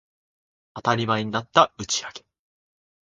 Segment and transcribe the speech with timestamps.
[0.73, 2.25] 当たり前になった打ち上げ